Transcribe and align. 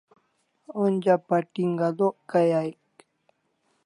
onja 0.83 1.15
pating'alok 1.27 2.15
kay 2.31 2.49
aik 2.61 2.83